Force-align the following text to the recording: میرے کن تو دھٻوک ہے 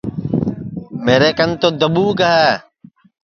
میرے 1.05 1.29
کن 1.37 1.49
تو 1.61 1.67
دھٻوک 1.79 2.17
ہے 2.29 2.43